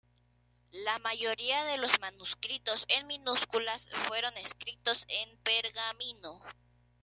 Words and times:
La 0.71 0.97
mayoría 0.97 1.63
de 1.63 1.77
los 1.77 1.99
manuscritos 1.99 2.85
en 2.87 3.05
minúsculas 3.05 3.85
fueron 4.07 4.35
escritos 4.37 5.05
en 5.07 5.37
pergamino. 5.43 6.41